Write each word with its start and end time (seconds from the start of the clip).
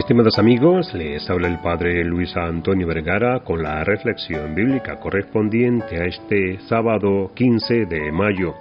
Estimados 0.00 0.38
amigos, 0.38 0.94
les 0.94 1.28
habla 1.28 1.46
el 1.46 1.58
Padre 1.58 2.02
Luis 2.04 2.34
Antonio 2.34 2.86
Vergara 2.86 3.40
con 3.40 3.62
la 3.62 3.84
reflexión 3.84 4.54
bíblica 4.54 4.98
correspondiente 4.98 6.00
a 6.00 6.06
este 6.06 6.58
sábado 6.60 7.30
15 7.34 7.84
de 7.84 8.10
mayo. 8.10 8.54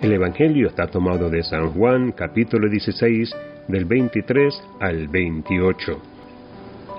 El 0.00 0.12
Evangelio 0.12 0.68
está 0.68 0.86
tomado 0.86 1.28
de 1.30 1.42
San 1.42 1.72
Juan, 1.72 2.12
capítulo 2.12 2.70
16, 2.70 3.34
del 3.66 3.86
23 3.86 4.62
al 4.78 5.08
28. 5.08 6.00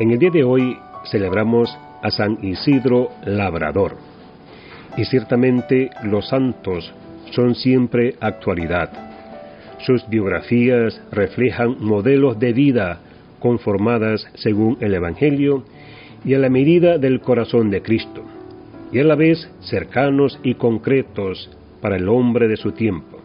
En 0.01 0.11
el 0.11 0.19
día 0.19 0.31
de 0.31 0.43
hoy 0.43 0.77
celebramos 1.09 1.75
a 2.03 2.11
San 2.11 2.37
Isidro 2.43 3.11
Labrador. 3.23 3.95
Y 4.97 5.05
ciertamente 5.05 5.89
los 6.03 6.27
santos 6.27 6.93
son 7.31 7.55
siempre 7.55 8.15
actualidad. 8.19 8.91
Sus 9.85 10.05
biografías 10.09 11.01
reflejan 11.13 11.77
modelos 11.79 12.37
de 12.37 12.51
vida 12.51 12.99
conformadas 13.39 14.27
según 14.35 14.77
el 14.81 14.93
Evangelio 14.93 15.63
y 16.25 16.33
a 16.33 16.39
la 16.39 16.49
medida 16.49 16.97
del 16.97 17.21
corazón 17.21 17.69
de 17.69 17.81
Cristo, 17.81 18.23
y 18.91 18.99
a 18.99 19.03
la 19.03 19.15
vez 19.15 19.49
cercanos 19.61 20.39
y 20.43 20.55
concretos 20.55 21.49
para 21.81 21.95
el 21.95 22.09
hombre 22.09 22.47
de 22.47 22.57
su 22.57 22.71
tiempo, 22.71 23.19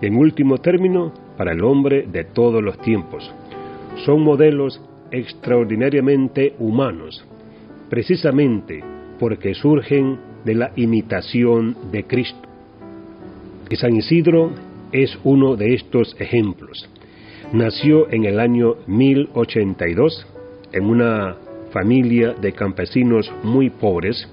y 0.00 0.06
en 0.06 0.16
último 0.16 0.58
término, 0.58 1.12
para 1.36 1.52
el 1.52 1.62
hombre 1.62 2.06
de 2.10 2.24
todos 2.24 2.62
los 2.62 2.78
tiempos. 2.80 3.30
Son 4.04 4.22
modelos 4.22 4.80
extraordinariamente 5.10 6.54
humanos, 6.58 7.24
precisamente 7.88 8.82
porque 9.18 9.54
surgen 9.54 10.18
de 10.44 10.54
la 10.54 10.72
imitación 10.76 11.76
de 11.90 12.04
Cristo. 12.04 12.48
Y 13.68 13.76
San 13.76 13.96
Isidro 13.96 14.52
es 14.92 15.18
uno 15.24 15.56
de 15.56 15.74
estos 15.74 16.16
ejemplos. 16.20 16.88
Nació 17.52 18.10
en 18.10 18.24
el 18.24 18.40
año 18.40 18.74
1082 18.88 20.26
en 20.72 20.84
una 20.84 21.36
familia 21.70 22.34
de 22.34 22.52
campesinos 22.52 23.32
muy 23.44 23.70
pobres 23.70 24.28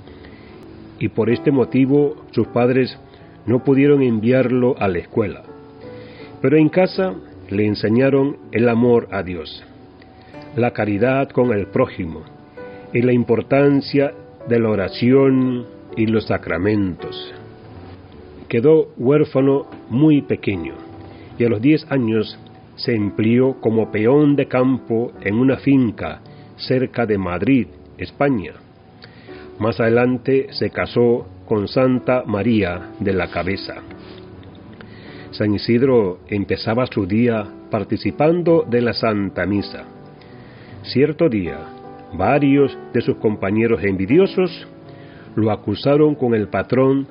y 0.98 1.10
por 1.10 1.30
este 1.30 1.52
motivo 1.52 2.26
sus 2.32 2.48
padres 2.48 2.98
no 3.46 3.64
pudieron 3.64 4.02
enviarlo 4.02 4.76
a 4.80 4.88
la 4.88 4.98
escuela. 4.98 5.44
Pero 6.42 6.58
en 6.58 6.70
casa 6.70 7.14
le 7.50 7.68
enseñaron 7.68 8.38
el 8.52 8.68
amor 8.68 9.08
a 9.12 9.22
Dios, 9.22 9.64
la 10.56 10.72
caridad 10.72 11.30
con 11.30 11.54
el 11.54 11.68
prójimo 11.68 12.24
y 12.94 13.04
la 13.04 13.14
importancia 13.14 14.12
de 14.50 14.60
la 14.60 14.70
oración 14.70 15.68
y 15.96 16.08
los 16.08 16.26
sacramentos. 16.26 17.32
Quedó 18.50 18.90
huérfano 18.98 19.68
muy 19.90 20.24
pequeño 20.24 20.74
y 21.38 21.46
a 21.46 21.50
los 21.50 21.62
10 21.62 21.92
años 21.92 22.40
se 22.76 22.96
empleó 22.96 23.60
como 23.62 23.92
peón 23.92 24.36
de 24.36 24.48
campo 24.48 25.12
en 25.22 25.36
una 25.36 25.58
finca 25.58 26.22
cerca 26.58 27.06
de 27.06 27.18
Madrid, 27.18 27.68
España. 27.98 28.54
Más 29.60 29.80
adelante 29.80 30.48
se 30.52 30.70
casó 30.70 31.28
con 31.46 31.68
Santa 31.68 32.24
María 32.26 32.92
de 33.00 33.14
la 33.14 33.30
Cabeza. 33.30 33.76
San 35.32 35.54
Isidro 35.54 36.20
empezaba 36.28 36.86
su 36.88 37.06
día 37.06 37.46
participando 37.70 38.66
de 38.70 38.82
la 38.82 38.94
Santa 38.94 39.46
Misa. 39.46 39.84
Cierto 40.84 41.30
día, 41.30 41.58
varios 42.14 42.78
de 42.94 43.02
sus 43.02 43.18
compañeros 43.18 43.84
envidiosos 43.84 44.68
lo 45.36 45.52
acusaron 45.52 46.16
con 46.16 46.36
el 46.36 46.48
patrón 46.50 47.08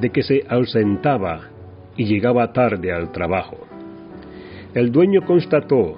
de 0.00 0.10
que 0.10 0.22
se 0.22 0.44
ausentaba 0.48 1.48
y 1.96 2.04
llegaba 2.04 2.52
tarde 2.52 2.92
al 2.92 3.10
trabajo. 3.12 3.75
El 4.74 4.92
dueño 4.92 5.24
constató 5.24 5.96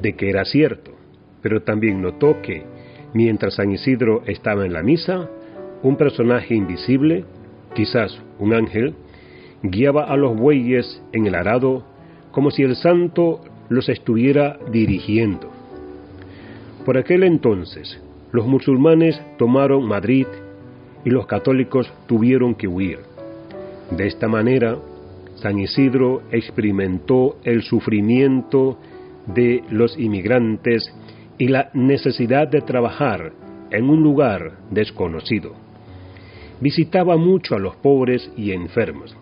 de 0.00 0.14
que 0.14 0.30
era 0.30 0.44
cierto, 0.44 0.92
pero 1.42 1.62
también 1.62 2.00
notó 2.00 2.40
que, 2.42 2.64
mientras 3.14 3.54
San 3.54 3.70
Isidro 3.70 4.22
estaba 4.26 4.64
en 4.64 4.72
la 4.72 4.82
misa, 4.82 5.28
un 5.82 5.96
personaje 5.96 6.54
invisible, 6.54 7.24
quizás 7.74 8.20
un 8.38 8.54
ángel, 8.54 8.94
guiaba 9.62 10.04
a 10.04 10.16
los 10.16 10.36
bueyes 10.36 11.02
en 11.12 11.26
el 11.26 11.34
arado 11.34 11.84
como 12.32 12.50
si 12.50 12.62
el 12.62 12.76
santo 12.76 13.40
los 13.68 13.88
estuviera 13.88 14.58
dirigiendo. 14.70 15.50
Por 16.84 16.98
aquel 16.98 17.24
entonces, 17.24 18.00
los 18.32 18.46
musulmanes 18.46 19.20
tomaron 19.38 19.86
Madrid 19.86 20.26
y 21.04 21.10
los 21.10 21.26
católicos 21.26 21.92
tuvieron 22.06 22.54
que 22.54 22.68
huir. 22.68 23.00
De 23.90 24.06
esta 24.06 24.28
manera, 24.28 24.76
San 25.36 25.58
Isidro 25.58 26.22
experimentó 26.30 27.36
el 27.44 27.62
sufrimiento 27.62 28.78
de 29.26 29.62
los 29.70 29.98
inmigrantes 29.98 30.92
y 31.38 31.48
la 31.48 31.70
necesidad 31.72 32.48
de 32.48 32.60
trabajar 32.60 33.32
en 33.70 33.88
un 33.88 34.02
lugar 34.02 34.58
desconocido. 34.70 35.54
Visitaba 36.60 37.16
mucho 37.16 37.54
a 37.54 37.58
los 37.58 37.76
pobres 37.76 38.30
y 38.36 38.52
enfermos 38.52 39.16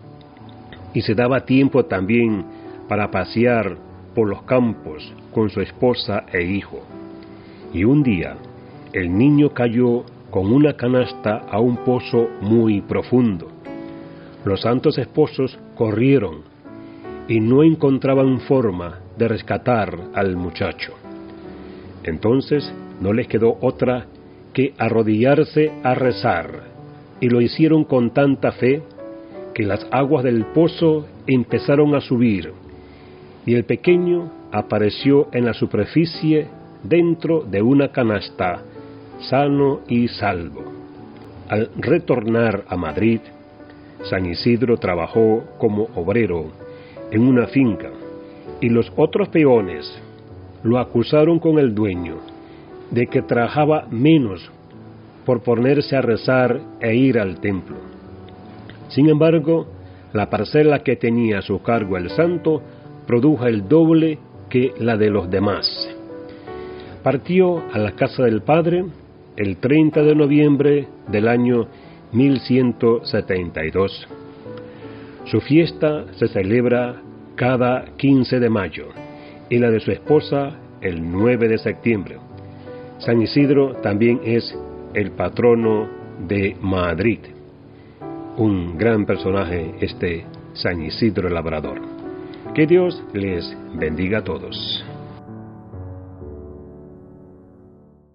y 0.93 1.01
se 1.01 1.15
daba 1.15 1.45
tiempo 1.45 1.85
también 1.85 2.43
para 2.87 3.11
pasear 3.11 3.77
por 4.13 4.27
los 4.27 4.43
campos 4.43 5.13
con 5.33 5.49
su 5.49 5.61
esposa 5.61 6.25
e 6.33 6.43
hijo. 6.43 6.81
Y 7.73 7.83
un 7.83 8.03
día 8.03 8.35
el 8.91 9.15
niño 9.15 9.51
cayó 9.51 10.03
con 10.29 10.51
una 10.51 10.73
canasta 10.73 11.45
a 11.49 11.59
un 11.59 11.77
pozo 11.77 12.27
muy 12.41 12.81
profundo. 12.81 13.47
Los 14.45 14.61
santos 14.61 14.97
esposos 14.97 15.57
corrieron 15.75 16.43
y 17.27 17.39
no 17.39 17.63
encontraban 17.63 18.39
forma 18.41 18.99
de 19.17 19.27
rescatar 19.27 19.97
al 20.15 20.35
muchacho. 20.35 20.93
Entonces 22.03 22.73
no 23.01 23.13
les 23.13 23.27
quedó 23.27 23.57
otra 23.61 24.05
que 24.53 24.73
arrodillarse 24.77 25.71
a 25.83 25.93
rezar, 25.93 26.63
y 27.19 27.29
lo 27.29 27.41
hicieron 27.41 27.83
con 27.83 28.11
tanta 28.11 28.51
fe 28.53 28.81
que 29.53 29.63
las 29.63 29.85
aguas 29.91 30.23
del 30.23 30.45
pozo 30.45 31.05
empezaron 31.27 31.93
a 31.95 32.01
subir, 32.01 32.53
y 33.45 33.55
el 33.55 33.65
pequeño 33.65 34.31
apareció 34.51 35.27
en 35.33 35.45
la 35.45 35.53
superficie 35.53 36.47
dentro 36.83 37.41
de 37.41 37.61
una 37.61 37.91
canasta, 37.91 38.61
sano 39.19 39.81
y 39.87 40.07
salvo. 40.07 40.63
Al 41.49 41.69
retornar 41.77 42.63
a 42.67 42.77
Madrid, 42.77 43.19
San 44.03 44.25
Isidro 44.25 44.77
trabajó 44.77 45.43
como 45.57 45.83
obrero 45.95 46.45
en 47.11 47.27
una 47.27 47.47
finca 47.47 47.89
y 48.61 48.69
los 48.69 48.91
otros 48.95 49.29
peones 49.29 50.01
lo 50.63 50.79
acusaron 50.79 51.39
con 51.39 51.59
el 51.59 51.73
dueño 51.73 52.15
de 52.91 53.07
que 53.07 53.21
trabajaba 53.21 53.87
menos 53.89 54.49
por 55.25 55.41
ponerse 55.41 55.95
a 55.95 56.01
rezar 56.01 56.59
e 56.81 56.95
ir 56.95 57.19
al 57.19 57.39
templo. 57.39 57.77
Sin 58.89 59.09
embargo, 59.09 59.67
la 60.13 60.29
parcela 60.29 60.79
que 60.79 60.95
tenía 60.95 61.39
a 61.39 61.43
su 61.43 61.61
cargo 61.61 61.97
el 61.97 62.09
santo 62.09 62.61
produjo 63.05 63.45
el 63.45 63.67
doble 63.67 64.17
que 64.49 64.73
la 64.79 64.97
de 64.97 65.09
los 65.09 65.29
demás. 65.29 65.67
Partió 67.03 67.63
a 67.71 67.77
la 67.77 67.91
casa 67.91 68.23
del 68.23 68.41
Padre 68.41 68.85
el 69.37 69.57
30 69.57 70.01
de 70.01 70.15
noviembre 70.15 70.87
del 71.07 71.27
año 71.27 71.67
1172. 72.11 74.07
Su 75.25 75.41
fiesta 75.41 76.05
se 76.13 76.27
celebra 76.27 77.01
cada 77.35 77.85
15 77.97 78.39
de 78.39 78.49
mayo 78.49 78.87
y 79.49 79.59
la 79.59 79.69
de 79.69 79.79
su 79.79 79.91
esposa 79.91 80.57
el 80.81 81.11
9 81.11 81.47
de 81.47 81.57
septiembre. 81.57 82.17
San 82.99 83.21
Isidro 83.21 83.75
también 83.81 84.19
es 84.23 84.53
el 84.93 85.11
patrono 85.11 85.87
de 86.27 86.55
Madrid. 86.61 87.19
Un 88.37 88.77
gran 88.77 89.05
personaje 89.05 89.75
este 89.79 90.25
San 90.53 90.81
Isidro 90.81 91.27
el 91.27 91.33
Labrador. 91.33 91.79
Que 92.53 92.65
Dios 92.65 93.01
les 93.13 93.55
bendiga 93.75 94.19
a 94.19 94.23
todos. 94.23 94.83